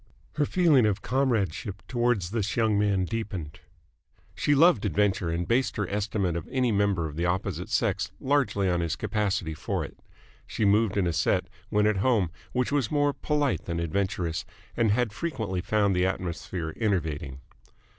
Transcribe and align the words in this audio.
Her 0.37 0.47
feeling 0.47 0.87
of 0.87 1.03
comradeship 1.03 1.83
towards 1.87 2.31
this 2.31 2.55
young 2.57 2.75
man 2.79 3.05
deepened. 3.05 3.59
She 4.33 4.55
loved 4.55 4.83
adventure 4.83 5.29
and 5.29 5.47
based 5.47 5.75
her 5.77 5.87
estimate 5.87 6.35
of 6.35 6.47
any 6.51 6.71
member 6.71 7.07
of 7.07 7.15
the 7.17 7.27
opposite 7.27 7.69
sex 7.69 8.11
largely 8.19 8.67
on 8.67 8.79
his 8.79 8.95
capacity 8.95 9.53
for 9.53 9.85
it. 9.85 9.99
She 10.47 10.65
moved 10.65 10.97
in 10.97 11.05
a 11.05 11.13
set, 11.13 11.45
when 11.69 11.85
at 11.85 11.97
home, 11.97 12.31
which 12.51 12.71
was 12.71 12.89
more 12.89 13.13
polite 13.13 13.65
than 13.65 13.79
adventurous, 13.79 14.43
and 14.75 14.89
had 14.89 15.13
frequently 15.13 15.61
found 15.61 15.95
the 15.95 16.07
atmosphere 16.07 16.73
enervating. 16.77 17.41